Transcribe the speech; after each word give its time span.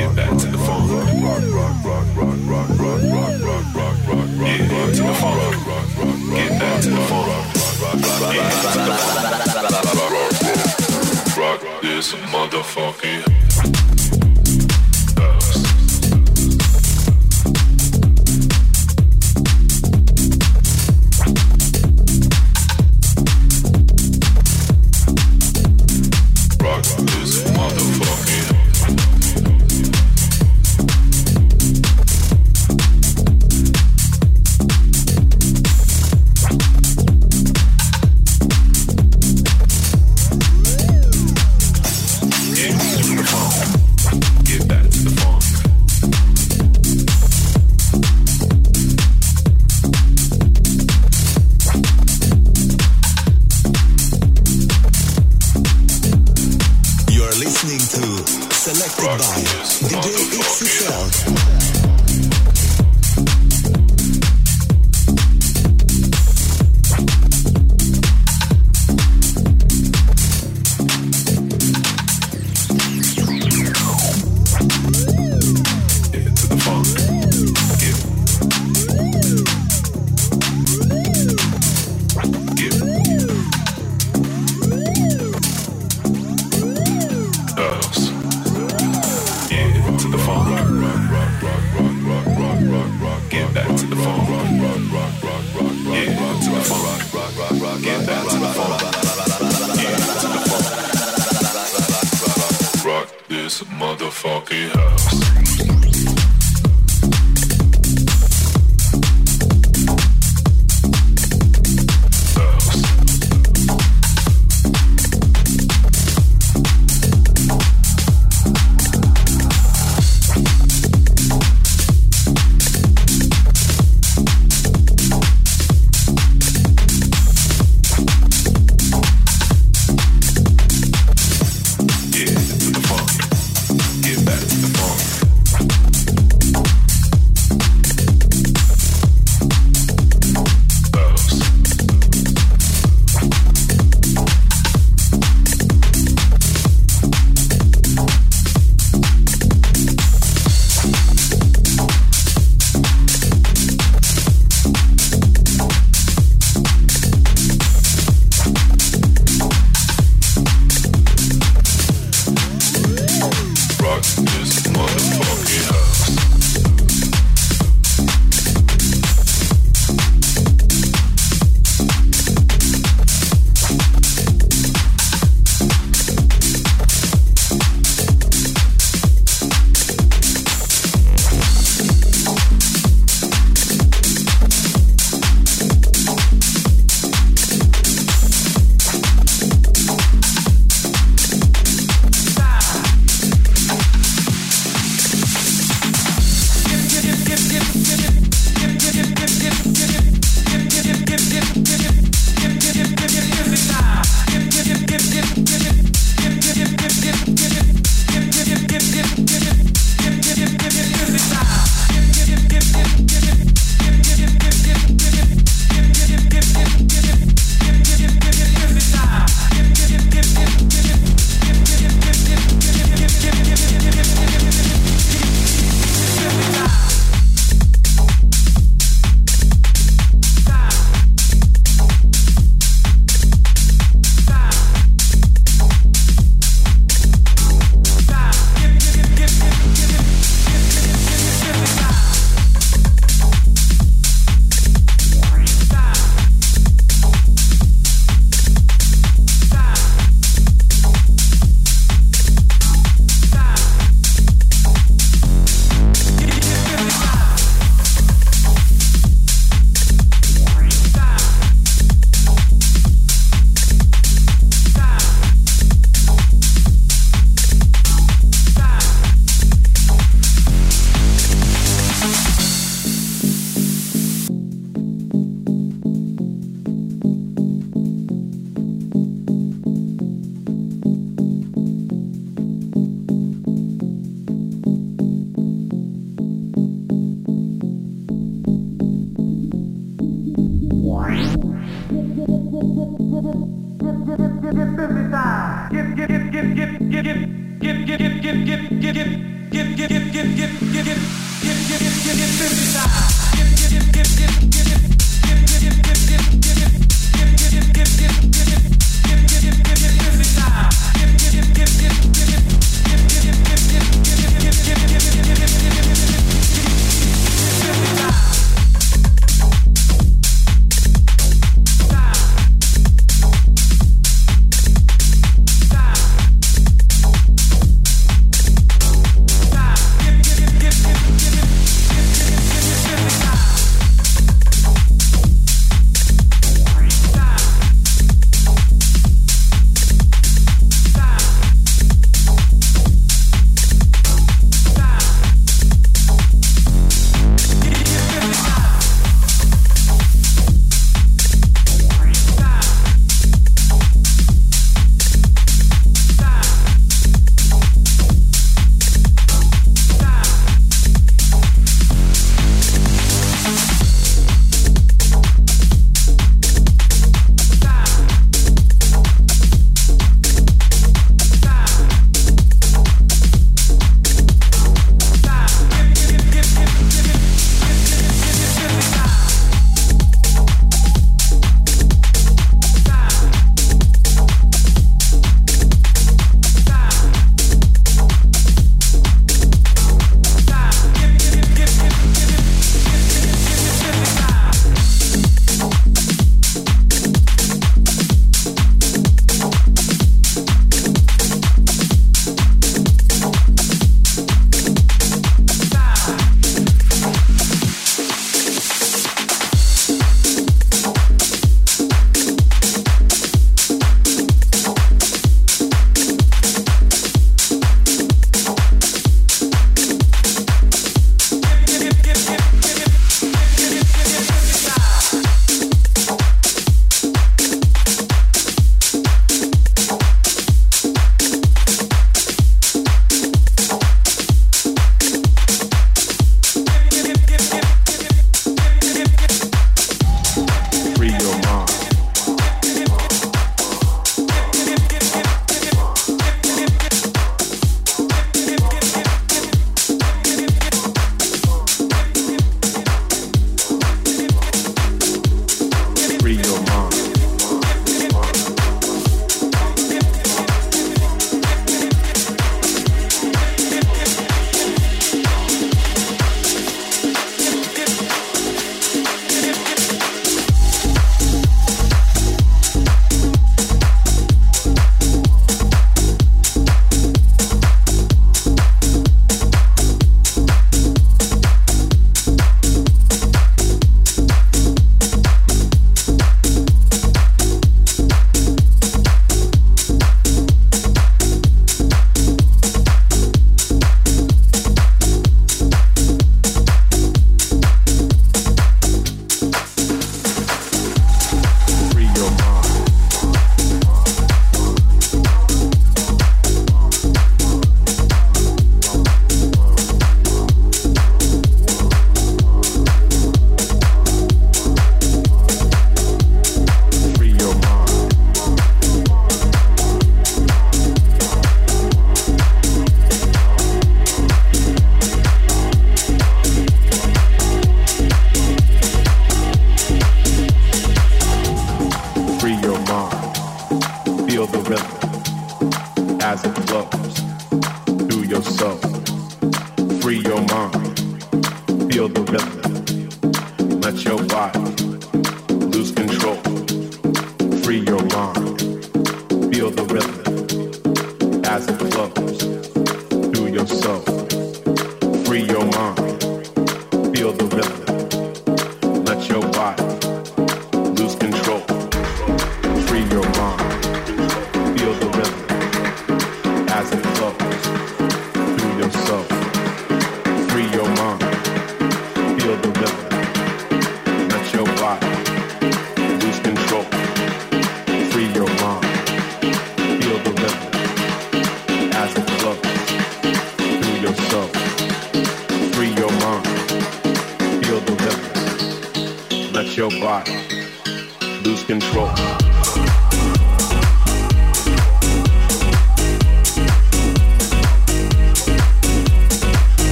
get 0.00 0.16
back 0.16 0.38
to 0.38 0.46
the 0.46 0.56
phone. 0.58 0.88
Yeah, 0.88 1.40
to 4.94 5.02
the 5.02 5.14
phone. 5.20 5.38
Get 6.34 6.50
back 6.58 6.80
to 6.82 6.90
the 6.90 7.00
phone. 7.10 7.28
Yeah. 8.34 8.50
Rock 11.38 11.62
this 11.82 12.12
motherfucking 12.32 13.29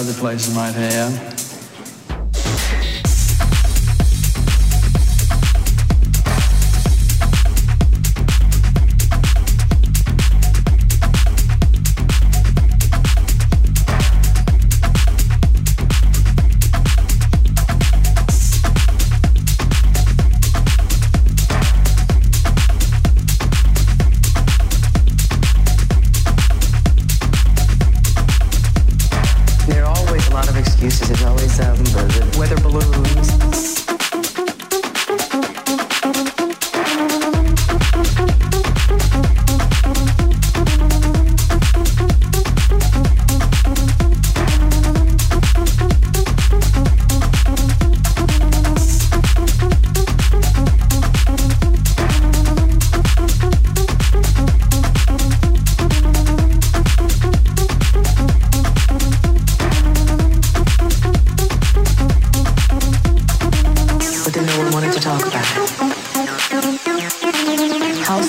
other 0.00 0.14
places 0.14 0.54
might 0.54 0.72
have. 0.72 1.39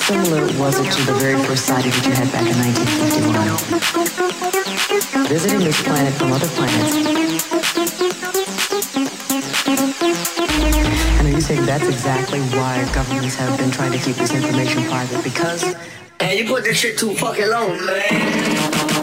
similar 0.02 0.42
was 0.58 0.80
it 0.80 0.90
to 0.90 1.02
the 1.06 1.14
very 1.14 1.40
first 1.44 1.66
sighting 1.66 1.92
that 1.92 2.06
you 2.06 2.12
had 2.12 2.30
back 2.32 2.42
in 2.42 2.58
1951? 2.58 5.26
Visiting 5.26 5.60
this 5.60 5.80
planet 5.82 6.12
from 6.14 6.32
other 6.32 6.48
planets. 6.48 6.96
And 11.18 11.28
are 11.28 11.30
you 11.30 11.40
saying 11.40 11.64
that's 11.66 11.86
exactly 11.86 12.40
why 12.58 12.84
governments 12.92 13.36
have 13.36 13.56
been 13.58 13.70
trying 13.70 13.92
to 13.92 13.98
keep 13.98 14.16
this 14.16 14.34
information 14.34 14.82
private? 14.84 15.22
Because. 15.22 15.74
Hey, 16.20 16.42
you 16.42 16.48
put 16.48 16.64
this 16.64 16.78
shit 16.78 16.98
too 16.98 17.14
fucking 17.14 17.48
long, 17.48 17.86
man. 17.86 19.01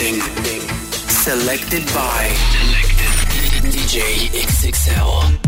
Mixing. 0.00 0.20
Selected 1.08 1.84
by 1.92 2.28
DJ 3.70 4.30
XXL. 4.32 5.39